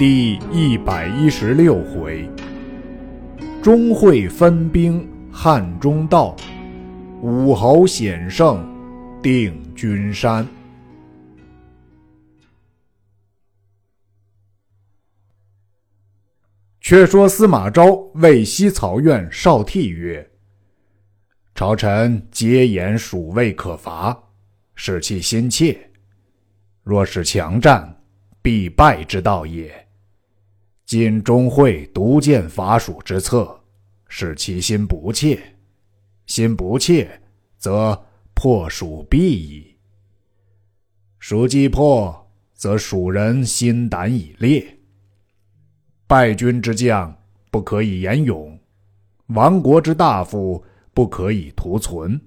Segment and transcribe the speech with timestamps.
[0.00, 2.26] 第一百一十六回，
[3.62, 6.34] 钟会分兵汉中道，
[7.20, 8.66] 武侯险胜
[9.22, 10.48] 定军山。
[16.80, 20.30] 却说司马昭谓西曹院少替曰
[21.54, 24.18] ：“朝臣皆言蜀魏可伐，
[24.74, 25.78] 使其心切。
[26.84, 28.02] 若是强战，
[28.40, 29.70] 必败之道也。”
[30.90, 33.60] 今钟会独见伐蜀之策，
[34.08, 35.40] 使其心不切，
[36.26, 37.08] 心不切，
[37.58, 37.96] 则
[38.34, 39.76] 破蜀必矣。
[41.20, 44.66] 蜀既破，则蜀人心胆已裂。
[46.08, 47.16] 败军之将
[47.52, 48.58] 不可以言勇，
[49.28, 50.60] 亡国之大夫
[50.92, 52.20] 不可以图存。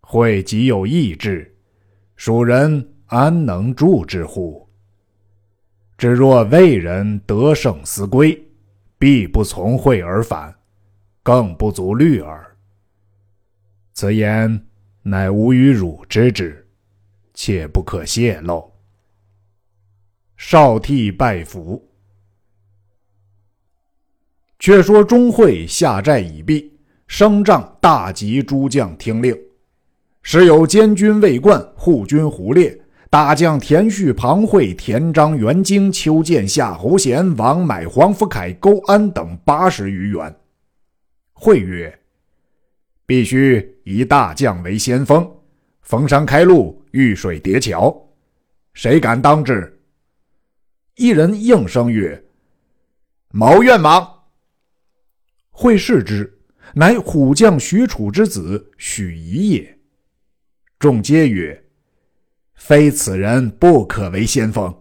[0.00, 1.54] 会极有意志，
[2.14, 4.65] 蜀人安能助之乎？
[5.98, 8.38] 只若魏人得胜思归，
[8.98, 10.54] 必不从会而返，
[11.22, 12.56] 更不足虑耳。
[13.94, 14.66] 此言
[15.02, 16.68] 乃吾与汝之之，
[17.32, 18.70] 切不可泄露。
[20.36, 21.82] 少替拜服。
[24.58, 29.34] 却说钟会下寨已毕，升帐大集诸将听令，
[30.20, 32.78] 时有监军魏冠、护军胡烈。
[33.16, 40.36] 大将田旭、庞会、田章、袁京、邱建、夏侯贤、王买、黄福凯、勾安等八十余员。
[41.32, 41.98] 会曰
[43.06, 45.26] ：“必须以大将为先锋，
[45.80, 48.06] 逢山开路，遇水叠桥。
[48.74, 49.80] 谁敢当之？”
[50.96, 52.22] 一人应声曰
[53.32, 54.06] ：“某愿往。”
[55.50, 56.38] 会视之，
[56.74, 59.78] 乃虎将许褚之子许仪也。
[60.78, 61.65] 众皆曰。
[62.56, 64.74] 非此人不可为先锋。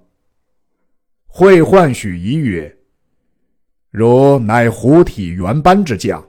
[1.27, 2.75] 会唤许仪曰
[3.91, 6.25] ：“汝乃虎体元班之将，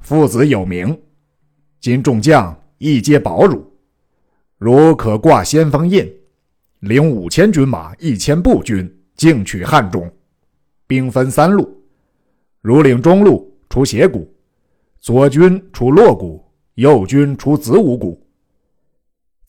[0.00, 0.98] 父子有名。
[1.78, 3.64] 今众将亦皆保汝，
[4.56, 6.10] 汝可挂先锋印，
[6.80, 10.10] 领五千军马、一千步军，进取汉中。
[10.86, 11.80] 兵分三路，
[12.60, 14.28] 汝领中路出斜谷，
[15.00, 16.42] 左军出洛谷，
[16.74, 18.18] 右军出子午谷。”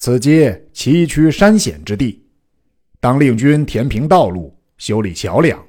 [0.05, 2.21] 此皆崎岖山险之地，
[2.99, 5.65] 当令军填平道路，修理桥梁，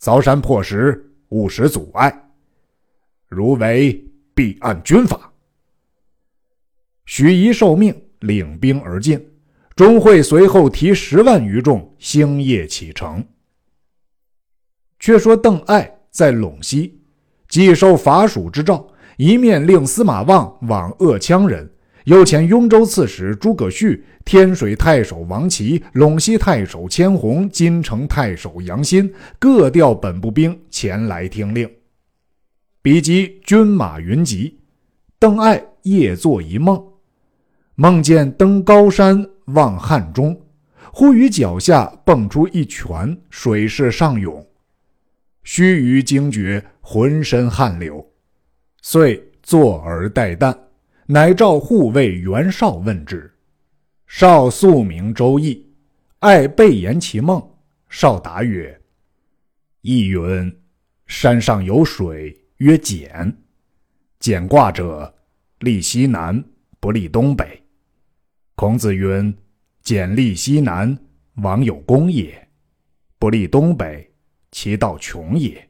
[0.00, 2.30] 凿山破石，勿使阻碍。
[3.26, 4.00] 如违，
[4.32, 5.28] 必按军法。
[7.06, 9.20] 许仪受命，领兵而进。
[9.74, 13.26] 钟会随后提十万余众，星夜启程。
[15.00, 17.02] 却说邓艾在陇西，
[17.48, 21.68] 既受伐蜀之诏，一面令司马望往鄂羌人。
[22.04, 31.70] 又遣雍州刺史诸葛绪、天水太守王齐、陇西太守千红、金城太守杨新各调本部兵前来听令。
[32.82, 34.60] 比及军马云集，
[35.18, 36.78] 邓艾夜作一梦，
[37.74, 40.38] 梦见登高山望汉中，
[40.92, 44.46] 忽于脚下蹦出一泉，水势上涌，
[45.42, 48.06] 须臾惊觉，浑身汗流，
[48.82, 50.54] 遂坐而待旦。
[51.06, 53.30] 乃召护卫袁绍问之，
[54.06, 55.70] 绍素名周易，
[56.20, 57.42] 爱备言其梦。
[57.90, 58.80] 绍答曰
[59.82, 60.60] ：“易云，
[61.06, 63.36] 山上有水，曰简。
[64.18, 65.14] 简卦者，
[65.58, 66.42] 立西南，
[66.80, 67.62] 不立东北。
[68.54, 69.36] 孔子云：
[69.82, 70.98] 简立西南，
[71.34, 72.32] 王有功也；
[73.18, 74.10] 不立东北，
[74.50, 75.68] 其道穷也。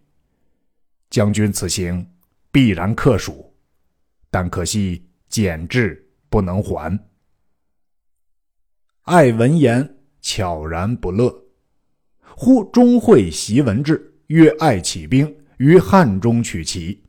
[1.11, 2.07] 将军此行，
[2.53, 3.53] 必然克蜀，
[4.31, 6.01] 但可惜。”简至
[6.31, 6.97] 不能还。
[9.03, 11.35] 爱闻言悄然不乐。
[12.37, 17.03] 忽钟会袭闻至，约爱起兵于汉中取齐。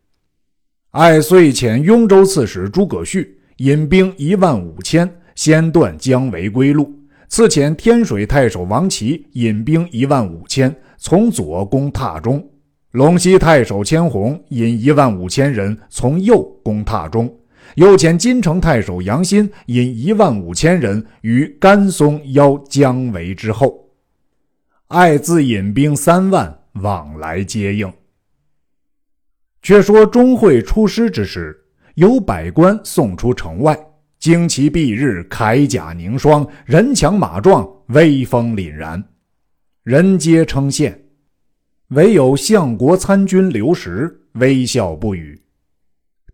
[0.90, 6.86] 爱遂遣雍州刺史诸葛绪引兵一万五千，先断姜维归路；
[7.28, 12.40] 次遣天水太守王齐引兵一万五千，从左攻榻中；
[12.94, 17.32] 陇西太守千红引一万五千人，从右攻榻中。
[17.76, 23.90] 又遣金城太守杨欣引一万五千人于甘松邀姜维之后，
[24.88, 27.92] 爱自引兵三万往来接应。
[29.62, 31.58] 却说钟会出师之时，
[31.96, 33.78] 有百官送出城外，
[34.22, 39.04] 旌旗蔽日，铠甲凝霜，人强马壮，威风凛然，
[39.84, 40.96] 人皆称羡。
[41.90, 45.40] 唯有相国参军刘石微笑不语。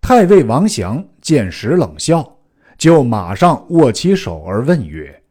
[0.02, 2.38] 太尉王祥见时冷笑，
[2.78, 5.24] 就马上握其手而问曰：“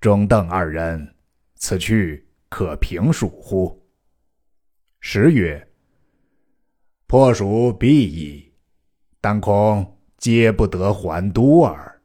[0.00, 1.14] 钟邓二人，
[1.56, 3.80] 此去可平蜀乎？”
[5.00, 5.68] 时曰
[7.06, 8.52] ：“破蜀必矣，
[9.20, 12.02] 但恐皆不得还都耳。”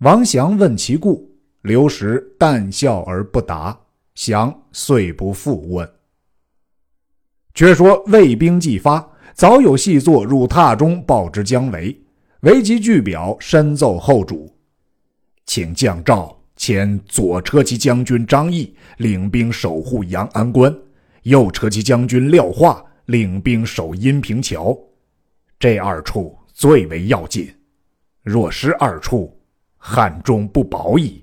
[0.00, 1.30] 王祥问其故，
[1.62, 3.78] 刘石淡笑而不答。
[4.14, 5.94] 祥遂不复问。
[7.52, 11.94] 却说魏兵既发，早有细作入榻中报之姜维。
[12.40, 14.50] 维即具表，深奏后主，
[15.44, 20.74] 请降诏遣左车骑将军张翼领兵守护阳安关，
[21.24, 24.74] 右车骑将军廖化领兵守阴平桥。
[25.58, 27.52] 这二处最为要紧，
[28.22, 29.38] 若失二处，
[29.76, 31.22] 汉中不保矣。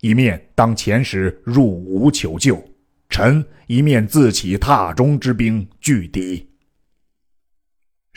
[0.00, 2.62] 一面当遣使入吴求救，
[3.10, 6.48] 臣一面自起榻中之兵拒敌。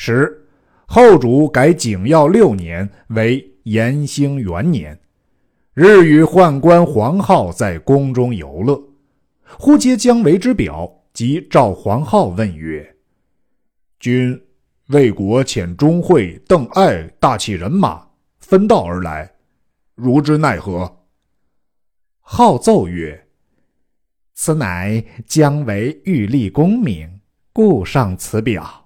[0.01, 0.47] 十
[0.85, 4.97] 后主改景耀六年为延兴元年，
[5.73, 8.81] 日与宦官黄浩在宫中游乐，
[9.57, 12.95] 忽接姜维之表，即召黄浩问曰
[13.99, 14.41] ：“君
[14.87, 18.07] 魏国遣钟会、邓艾大起人马，
[18.39, 19.29] 分道而来，
[19.95, 20.99] 如之奈何？”
[22.23, 23.27] 号奏曰
[24.33, 27.19] ：“此乃姜维欲立功名，
[27.51, 28.78] 故上此表。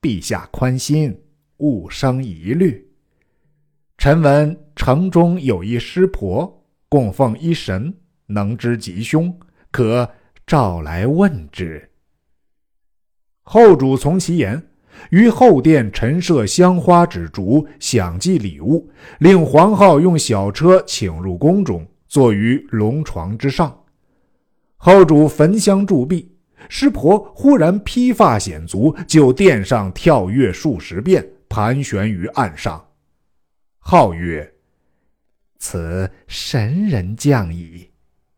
[0.00, 1.20] 陛下宽心，
[1.58, 2.88] 勿生疑虑。
[3.96, 7.92] 臣闻城中有一师婆，供奉一神，
[8.26, 9.36] 能知吉凶，
[9.70, 10.08] 可
[10.46, 11.90] 召来问之。”
[13.42, 14.62] 后主从其言，
[15.10, 21.86] 于后殿陈设香花纸烛，享祭礼物，令黄皓用小车请入宫中。
[22.06, 23.84] 坐于龙床之上，
[24.78, 26.37] 后主焚香祝毕，
[26.68, 32.84] 师婆忽然披发显足，就殿上跳跃数十遍，盘旋于岸上。
[33.78, 34.54] 号曰
[35.58, 37.90] ：“此神人降矣，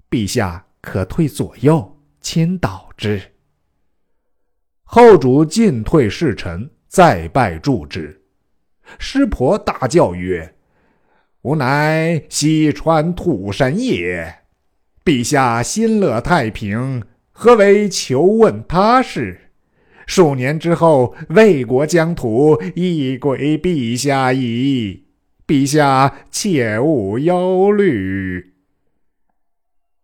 [0.09, 3.21] 陛下可退左右，亲导之。”
[4.85, 8.21] 后主进退侍臣，再拜祝之。
[8.99, 10.55] 师婆大叫曰：
[11.43, 14.43] 吾乃西川土神也，
[15.05, 17.03] 陛下心乐太平，
[17.43, 19.41] 何为求问他事？
[20.07, 25.07] 数年之后，魏国疆土亦归陛下矣。
[25.47, 28.53] 陛下切勿忧虑。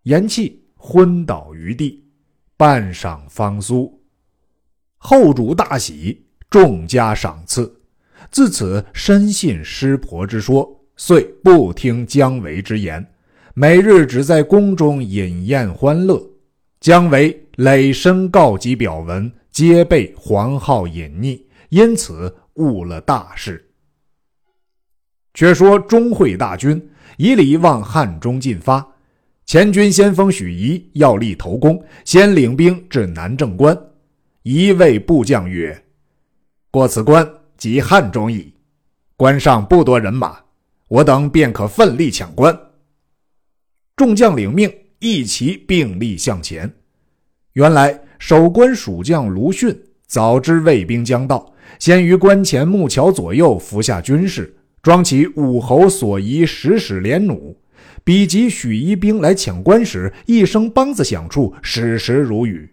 [0.04, 2.06] 言讫，昏倒于地，
[2.56, 4.00] 半晌方苏。
[4.96, 7.82] 后主大喜，重加赏赐。
[8.30, 10.74] 自此深信师婆之说。
[10.96, 13.06] 遂不听姜维之言，
[13.52, 16.18] 每日只在宫中饮宴欢乐。
[16.86, 23.68] 姜维累身告急表文，皆被黄皓隐匿，因此误了大事。
[25.34, 26.80] 却说钟会大军
[27.16, 28.86] 以礼往汉中进发，
[29.46, 33.76] 前军先锋许仪要立头功，先领兵至南郑关。
[34.44, 35.84] 一位部将曰
[36.70, 38.54] ：“过此关即汉中矣，
[39.16, 40.38] 关上不多人马。”
[40.86, 42.56] 我等便可奋力抢关。
[43.96, 44.72] 众将领命，
[45.06, 46.68] 一齐并力向前。
[47.52, 49.72] 原来守关蜀将卢逊
[50.04, 57.56] 早知魏兵将到，先于关前木桥左右伏下军士，装起武侯所遗十矢连弩。
[58.02, 62.68] 比及许一兵来抢关时，一声梆子响处，矢石如雨。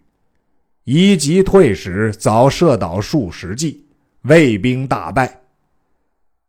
[0.82, 3.86] 一急退时，早射倒数十骑，
[4.22, 5.42] 魏兵大败。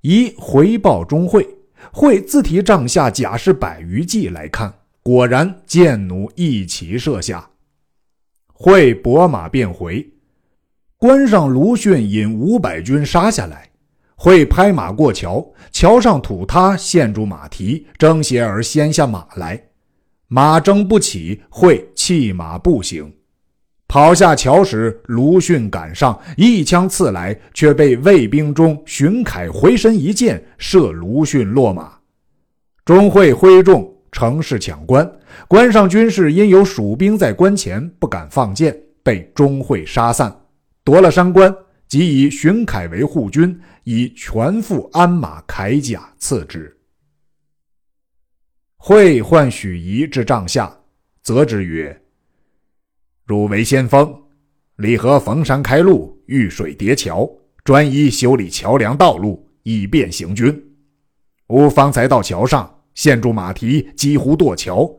[0.02, 1.48] 一回报钟会。
[1.92, 4.74] 会自提帐下甲士百余骑来看，
[5.08, 7.52] 果然箭弩一齐射下。
[8.52, 10.04] 会拨马便回，
[10.98, 13.70] 关上卢逊引五百军杀下来。
[14.16, 19.66] 会拍马过桥，桥上土塌，陷住马蹄，争鞋而掀下马来。
[20.28, 23.14] 马争不起，会弃马步行，
[23.88, 32.00] 跑下桥时，卢逊赶上，一枪刺来，却被卫兵中荀凯回身一箭射卢逊落马。
[32.84, 35.06] 钟会挥众城势抢关，
[35.46, 40.34] 关上军士因有蜀兵在关前，不敢放箭，被钟会杀散，
[40.86, 41.54] 夺了山关，
[41.86, 46.74] 即以荀凯为护军，以全副鞍马铠甲赐之。
[48.78, 50.74] 会唤许仪至帐下，
[51.22, 52.02] 责之曰
[53.28, 54.18] ：“汝为先锋，
[54.78, 57.30] 理合逢山开路，遇水叠桥，
[57.66, 60.74] 专一修理桥梁道路，以便行军。
[61.48, 64.92] 吾方才到桥上。”陷住马蹄，几乎堕桥。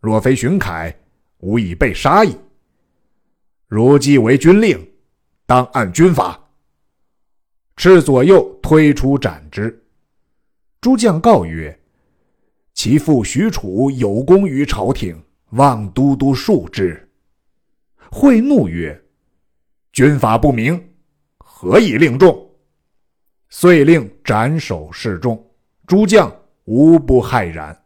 [0.00, 0.96] 若非荀凯，
[1.40, 2.34] 吾已被杀矣。
[3.68, 4.90] 如既为军令，
[5.44, 6.42] 当按军法。
[7.76, 9.84] 斥左右推出斩之。
[10.80, 11.76] 诸将告曰
[12.72, 17.02] ：“其父许褚有功于朝廷，望都督恕之。”
[18.10, 19.04] 会怒曰
[19.92, 20.80] ：“军法不明，
[21.38, 22.48] 何以令众？”
[23.50, 25.44] 遂令斩首示众，
[25.86, 26.32] 诸将
[26.66, 27.76] 无不骇然。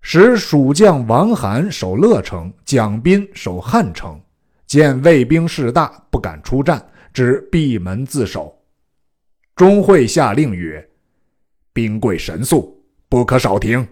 [0.00, 4.18] 使蜀将王罕守乐城，蒋斌守汉城，
[4.66, 8.56] 见魏兵势大，不敢出战，只闭门自守。
[9.56, 10.88] 钟会下令曰
[11.74, 13.86] ：“兵贵神速，不可少停。”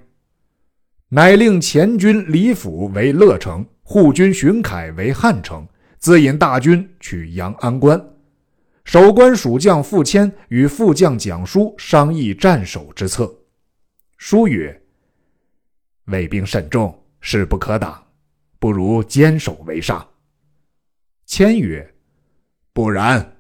[1.10, 5.66] 乃令前军李府为乐城，护军荀凯为汉城，
[5.98, 8.00] 自引大军取阳安关。
[8.86, 13.36] 守关蜀将傅谦与副将蒋舒商议战守之策。
[14.16, 14.80] 舒曰
[16.06, 18.00] ：“魏兵甚众，势不可挡，
[18.60, 20.08] 不如坚守为上。”
[21.26, 21.94] 谦曰
[22.72, 23.36] ：“不然，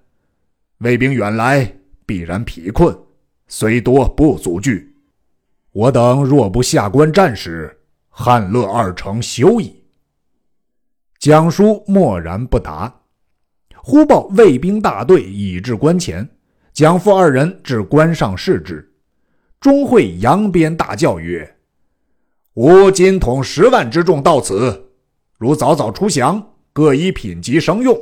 [0.78, 1.72] 魏兵远来。”
[2.04, 2.96] 必然疲困，
[3.48, 4.94] 虽多不足惧。
[5.72, 7.76] 我等若不下关战时，
[8.08, 9.84] 汉乐二城休矣。
[11.18, 13.02] 蒋叔默然不答。
[13.88, 16.28] 忽报魏兵大队已至关前，
[16.72, 18.84] 蒋父二人至关上视之。
[19.60, 21.56] 钟会扬鞭大叫曰
[22.54, 24.90] ：“吾今统十万之众到此，
[25.38, 27.94] 如早早出降，各以品级生用；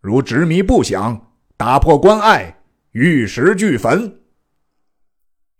[0.00, 4.18] 如执迷不降，打破关隘。”玉石俱焚。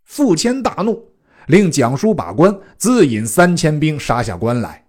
[0.02, 1.12] 傅谦大怒，
[1.46, 4.84] 令蒋叔把关，自引三千兵杀下关来。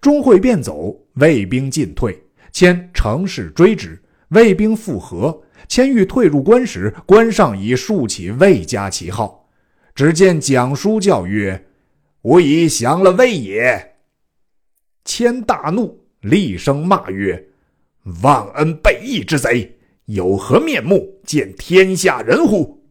[0.00, 2.18] 钟会便走，魏兵进退，
[2.52, 5.42] 谦乘势追之，魏兵复合。
[5.66, 9.48] 千欲退入关时，关上已竖起魏家旗号。
[9.94, 11.66] 只见蒋叔叫曰
[12.22, 13.96] ：“吾已降了魏也。”
[15.04, 17.48] 谦大怒，厉声骂曰
[18.22, 19.76] ：“忘恩背义之贼！”
[20.06, 22.82] 有何面目见天下人乎？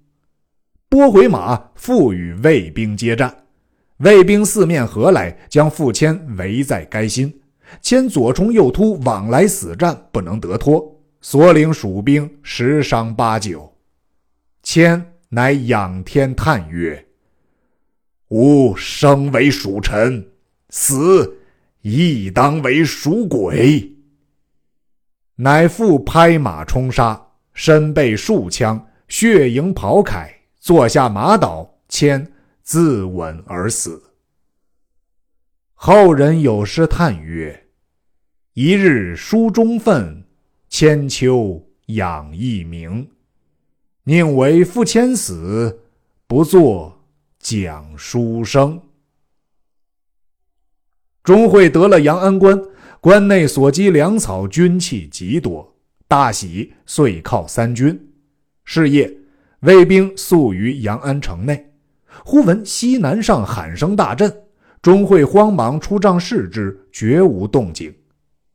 [0.87, 3.45] 拨回马，复与魏兵接战。
[3.97, 7.41] 魏兵四面合来，将傅谦围在该心。
[7.81, 13.73] 谦左冲右突，往来死战，不能得脱，所领蜀兵十伤八九。
[14.63, 17.07] 谦乃仰天叹曰
[18.29, 20.27] ：“吾生为蜀臣，
[20.69, 21.37] 死
[21.81, 23.95] 亦当为蜀鬼。”
[25.39, 30.27] 乃复拍马冲杀，身被数枪，血盈袍铠，
[30.59, 32.31] 坐下马倒，谦
[32.63, 34.06] 自刎而死。
[35.79, 37.67] 后人有诗叹曰
[38.53, 40.23] ：“一日书中愤，
[40.69, 43.07] 千秋养一名。
[44.05, 45.83] 宁为负千死，
[46.25, 46.99] 不作
[47.39, 48.81] 讲书生。”
[51.23, 52.59] 钟会得了阳安关。
[52.99, 55.75] 关内所积粮草、军器极多，
[56.07, 58.11] 大喜，遂犒三军。
[58.65, 59.15] 是夜，
[59.59, 61.71] 魏兵宿于阳安城内，
[62.25, 64.46] 忽闻西南上喊声大震，
[64.81, 67.93] 钟会慌忙出帐视之，绝无动静。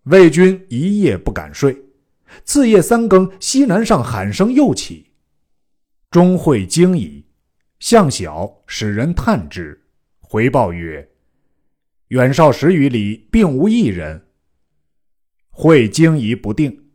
[0.04, 1.76] 魏军一夜不敢睡。
[2.44, 5.10] 次夜三更，西南上喊声又起，
[6.10, 7.22] 钟会惊疑，
[7.78, 9.78] 向晓使人探之，
[10.20, 11.06] 回报曰
[12.08, 14.28] ：“远少十余里，并无一人。”
[15.50, 16.86] 会惊疑不定，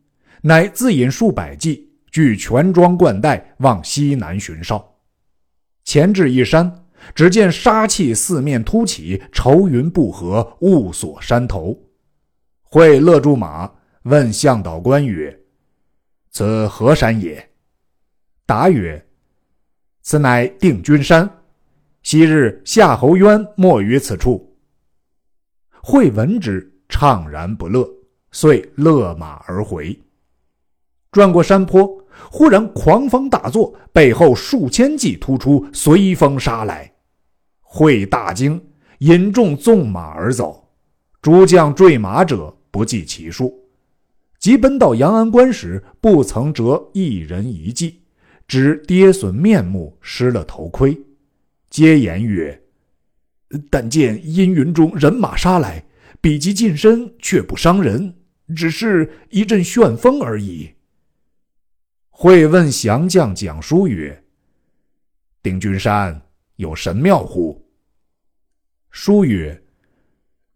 [0.41, 4.95] 乃自引数百骑，具全装冠带，往西南巡哨。
[5.83, 11.77] 前至一山，只见杀气四面突起，愁云不合，雾锁山头。
[12.63, 13.71] 会勒住马，
[14.03, 15.37] 问向导官曰
[16.31, 17.49] ：“此何山也？”
[18.45, 19.03] 答曰
[20.01, 21.29] ：“此乃定军山。
[22.03, 24.55] 昔日夏侯渊没于此处。”
[25.81, 27.87] 会闻之，怅然不乐。
[28.33, 29.97] 遂勒马而回，
[31.11, 31.89] 转过山坡，
[32.29, 36.91] 忽然狂风大作，背后数千骑突出，随风杀来。
[37.69, 38.59] 会大惊，
[38.99, 40.73] 引众纵马而走。
[41.21, 43.53] 诸将坠马者不计其数。
[44.39, 48.01] 即奔到阳安关时，不曾折一人一骑，
[48.47, 50.97] 只跌损面目，失了头盔。
[51.69, 52.63] 皆言曰
[53.69, 55.83] ：“但见阴云中人马杀来，
[56.21, 58.15] 比及近身，却不伤人。”
[58.55, 60.69] 只是一阵旋风而已。
[62.09, 64.23] 会问降将蒋叔曰
[65.43, 66.21] ：“定军山
[66.55, 67.56] 有神庙乎？”
[68.99, 69.63] 书曰：“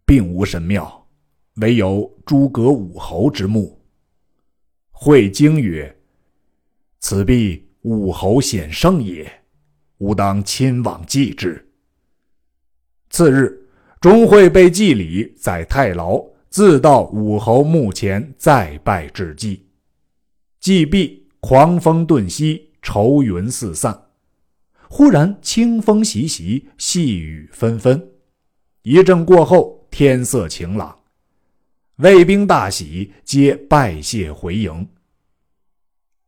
[0.04, 1.06] 并无神庙，
[1.58, 3.80] 唯有诸葛武侯之墓。”
[4.90, 5.96] 会经曰
[6.98, 9.30] ：“此必武侯显圣也，
[9.98, 11.72] 吾当亲往祭之。”
[13.10, 13.64] 次日，
[14.00, 16.20] 钟会被祭礼在太牢。
[16.50, 19.68] 自到武侯墓前再拜致祭，
[20.58, 24.08] 祭毕，狂风顿息，愁云四散。
[24.90, 28.11] 忽然清风习习，细雨纷纷。
[28.82, 30.98] 一阵过后，天色晴朗，
[31.98, 34.88] 卫兵大喜，皆拜谢回营。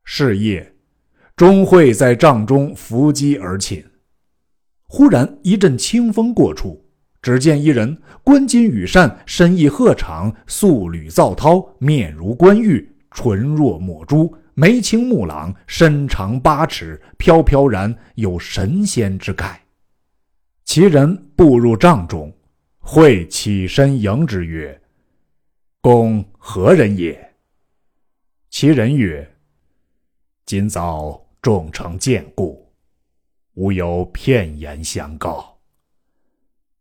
[0.04, 0.72] 是夜，
[1.34, 3.84] 钟会在帐中伏击而寝。
[4.86, 6.80] 忽然一阵清风过处，
[7.20, 19.60] 只见一人冠巾羽扇，身翼鹤氅，素履皂绦，面如冠玉，唇若抹珠，眉清目朗，身长八尺，飘飘然有神仙之概。
[20.64, 22.32] 其人步入帐中，
[22.86, 24.78] 会起身迎之曰
[25.80, 27.34] ：“公何人也？”
[28.50, 29.34] 其人曰
[30.44, 32.70] ：“今早众城见故。”
[33.54, 35.58] 吾有片言相告。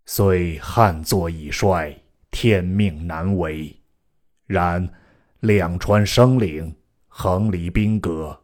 [0.05, 1.97] 虽汉作已衰，
[2.29, 3.73] 天命难违，
[4.45, 4.87] 然
[5.39, 6.75] 两川生灵，
[7.07, 8.37] 横离兵戈，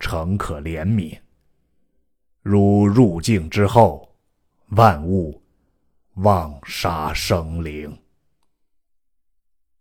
[0.00, 1.14] 诚可怜悯。
[2.40, 4.16] 如入境之后，
[4.68, 5.41] 万物
[6.16, 7.90] 妄杀生灵。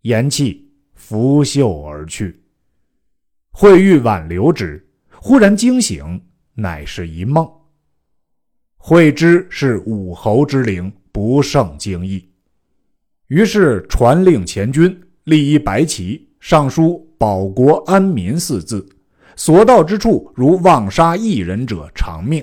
[0.03, 2.41] 言气，拂袖而去。
[3.51, 7.45] 惠欲挽留之，忽然惊醒，乃是一梦。
[8.77, 12.31] 会知是武侯之灵，不胜惊异，
[13.27, 18.87] 于是传令前军立一白旗，上书“保国安民”四字，
[19.35, 22.41] 所到之处，如妄杀一人者，偿命。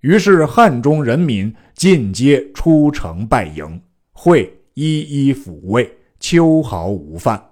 [0.00, 3.80] 于是汉中人民尽皆出城拜迎，
[4.12, 7.50] 会一一抚慰，秋毫无犯。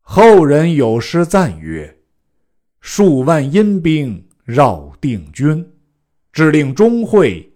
[0.00, 1.98] 后人有诗赞曰
[2.80, 5.66] ：“数万阴兵绕定军。”
[6.30, 7.52] 致令钟会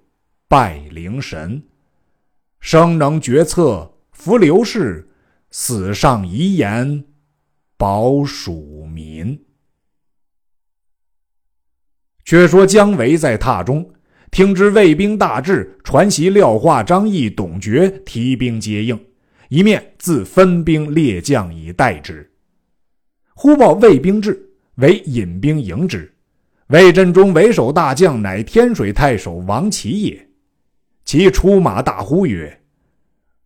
[0.48, 1.62] 拜灵神，
[2.58, 5.08] 生能决策扶刘氏，
[5.50, 7.04] 死上遗言
[7.76, 9.38] 保蜀民。
[12.24, 13.88] 却说姜维在榻中
[14.30, 18.98] 听知魏兵大至，传檄廖化、张翼、董厥提兵接应，
[19.48, 22.30] 一面自分兵列将以待之。
[23.34, 26.10] 忽报魏兵至，为引兵迎之。
[26.68, 30.28] 魏阵中为首大将乃天水太守王齐也，
[31.04, 32.58] 其出马大呼曰：“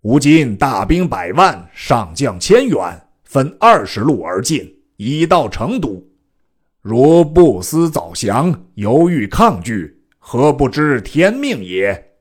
[0.03, 6.06] 吾今大兵百万，上将千员，分二十路而进，已到成都。
[6.88, 12.12] 如不思早降，犹豫抗拒，何不知天命也？”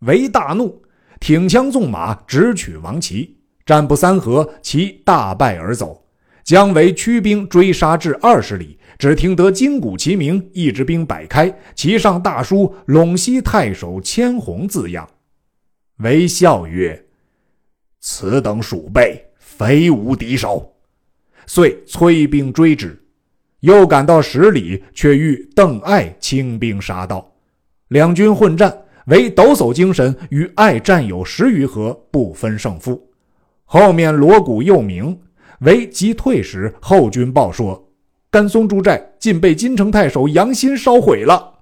[0.00, 0.82] 为大怒，
[1.20, 3.36] 挺枪纵马，直取王齐。
[3.66, 6.06] 战不三合，其大败而走。
[6.42, 8.78] 姜维驱兵追杀至二十里。
[8.98, 15.06] 只听得金鼓齐鸣，一支兵摆开，其上大书“陇西太守千红”字样。
[15.98, 17.06] 唯笑曰
[18.00, 20.74] ：“此等鼠辈，非无敌手。”
[21.46, 22.98] 遂催兵追之。
[23.60, 27.32] 又赶到十里，却遇邓艾轻兵杀到，
[27.88, 33.10] 两军混战，唯抖擞精神，与艾战有十余合，不分胜负。
[33.64, 35.18] 后面锣鼓又鸣，
[35.60, 37.86] 唯急退时，后军报说。
[38.30, 41.52] 甘松诸寨尽被金城太守杨欣烧毁了，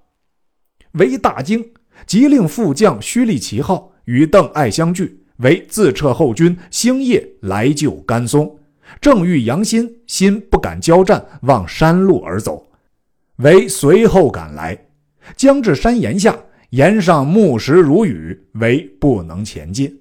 [0.93, 1.65] 为大惊，
[2.07, 8.55] 即令副将虚立旗号与邓艾相聚，为自撤后军，星夜来救甘松。
[9.01, 12.67] 正遇杨新，心不敢交战，望山路而走，
[13.37, 14.79] 为随后赶来，
[15.37, 16.37] 将至山岩下，
[16.71, 19.95] 岩上木石如雨，为不能前进。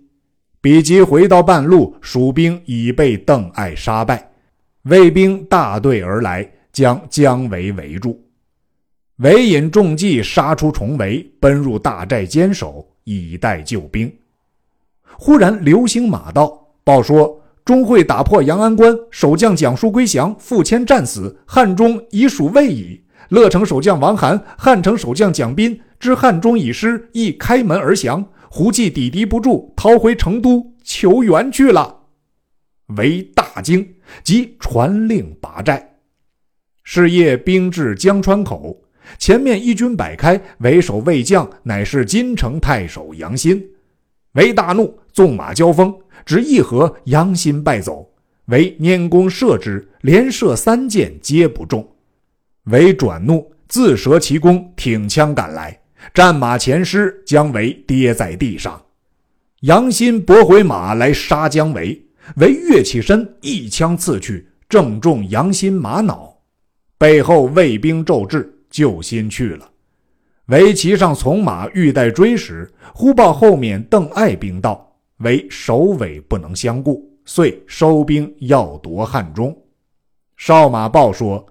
[0.62, 4.32] 比及回到半路，蜀兵已被邓艾杀败，
[4.84, 6.50] 魏兵大队而来。
[6.74, 8.24] 将姜维围住，
[9.16, 14.14] 韦引中计杀出重围，奔入大寨坚守，以待救兵。
[15.18, 23.04] 忽然流星马到，报说钟会打破阳安关，守将蒋叔归降，傅谦战死，汉中已属魏矣。
[23.28, 28.26] 乐城守将王涵、汉城守将蒋斌知汉中已失，亦开门而降。
[28.50, 32.04] 胡济抵敌不住，逃回成都求援去了。
[32.96, 33.86] 为大惊，
[34.24, 35.96] 即传令拔寨。
[36.86, 38.82] 是夜，兵至江川口，
[39.20, 43.62] 前面一军摆开，为首魏将乃是金城太守杨新。
[44.34, 45.92] 为大怒，纵马交锋，
[46.28, 48.08] 只一合，杨新败走。
[48.50, 51.84] 为拈弓射之，连射三箭，皆不中。
[52.66, 55.82] 为转怒，自折其弓，挺枪赶来，
[56.14, 58.80] 战马前失，姜维跌在地上。
[59.62, 62.00] 杨新拨回马来杀姜维，
[62.36, 66.32] 维跃起身，一枪刺去，正中杨新马脑。
[67.00, 69.68] 背后卫兵骤至，救心去了。
[70.50, 74.87] 围骑上从马欲待追时，忽报后面邓艾兵到，
[75.18, 79.56] 为首尾不能相顾，遂收兵要夺汉中。
[80.36, 81.48] 少马报说，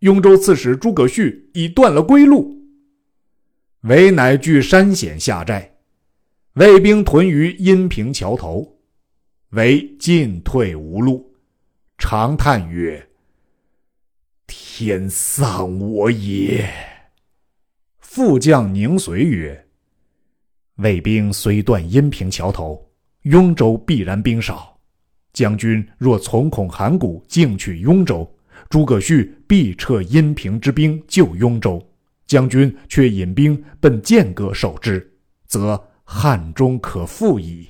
[0.00, 2.56] 雍州刺史诸葛绪已断了归路。
[3.82, 5.72] 韦乃据山险下寨。
[6.54, 8.78] 魏兵屯于阴平桥头，
[9.50, 11.34] 为进退无路，
[11.98, 13.06] 长叹曰
[14.48, 16.66] ：“天丧我也。”
[18.00, 19.66] 副将宁随曰
[20.76, 22.85] ：“魏兵虽断阴平桥头，
[23.26, 24.76] 雍州必然兵少。
[25.32, 28.28] 将军若从恐函谷，进取雍州，
[28.68, 31.80] 诸葛绪必撤阴平之兵救雍州。
[32.26, 35.12] 将军却引兵奔剑阁守之，
[35.46, 37.68] 则……”汉中可复矣。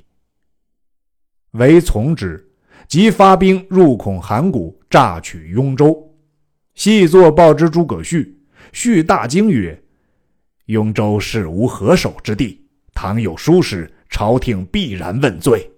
[1.52, 2.46] 唯从之，
[2.86, 6.14] 即发兵入孔函谷，诈取雍州。
[6.74, 8.38] 细作报之诸葛绪，
[8.74, 9.82] 绪大惊曰
[10.66, 15.70] ：“雍州是无何守之地，倘有疏失，朝廷必然问罪。”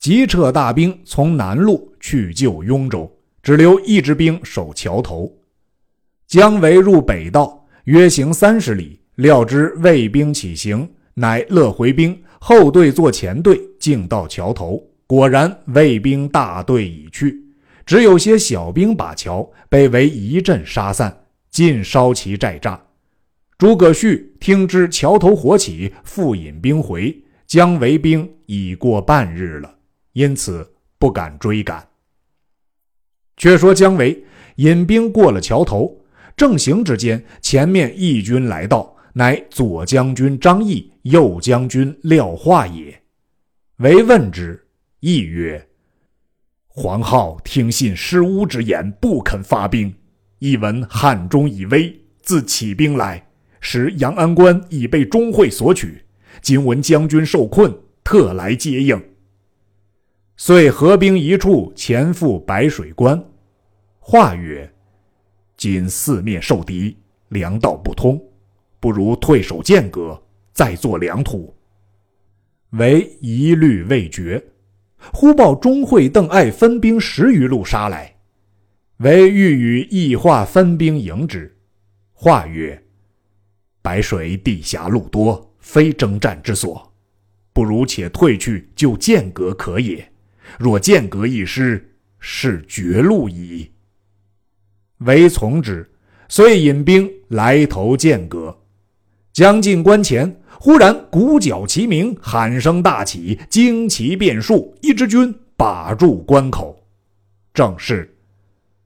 [0.00, 3.08] 即撤大兵从南路去救雍州，
[3.40, 5.32] 只留一支兵守桥头。
[6.26, 10.88] 姜维入北道，约行三十里，料知魏兵起行。
[11.14, 14.82] 乃乐回兵后队作前队，径到桥头。
[15.06, 17.40] 果然魏兵大队已去，
[17.86, 21.16] 只有些小兵把桥，被围一阵杀散，
[21.48, 22.76] 尽烧其寨栅。
[23.56, 27.16] 诸葛绪听知桥头火起，复引兵回。
[27.46, 29.74] 姜维兵已过半日了，
[30.12, 31.86] 因此不敢追赶。
[33.36, 34.24] 却说姜维
[34.56, 36.00] 引兵过了桥头，
[36.36, 38.94] 正行之间，前面义军来到。
[39.18, 43.02] 乃左将军张翼、右将军廖化也。
[43.78, 44.68] 唯问之，
[45.00, 45.70] 翼曰
[46.68, 49.94] ：“黄皓听信失乌之言，不肯发兵。
[50.38, 53.26] 一闻汉中已危，自起兵来，
[53.58, 56.04] 使阳安关已被钟会所取。
[56.40, 59.02] 今闻将军受困，特来接应。
[60.36, 63.22] 遂合兵一处，前赴白水关。
[63.98, 64.70] 话曰：
[65.56, 66.96] 今四面受敌，
[67.28, 68.22] 粮道不通。”
[68.78, 70.22] 不如退守剑阁，
[70.52, 71.52] 再做粮土。
[72.72, 74.40] 唯一虑未决，
[75.12, 78.14] 忽报钟会、邓艾分兵十余路杀来，
[78.98, 81.56] 唯欲与易化分兵迎之。
[82.12, 82.80] 话曰
[83.82, 86.92] ：“白水地狭路多，非征战之所，
[87.52, 90.08] 不如且退去就剑阁可也。
[90.60, 93.68] 若剑阁一失，是绝路矣。”
[94.98, 95.90] 唯从之，
[96.28, 98.56] 遂引兵来投剑阁。
[99.32, 106.80] 将近关前，忽然鼓角齐鸣，喊声大起，旌旗遍数，一支军把住关口。
[107.52, 108.16] 正是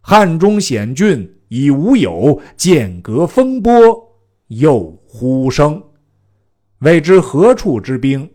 [0.01, 3.71] 汉中险峻已无有，剑阁风波
[4.49, 5.81] 又忽生。
[6.81, 8.31] 未知何处之兵？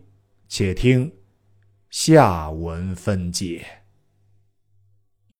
[0.48, 1.12] 且听
[1.90, 3.85] 下文分解。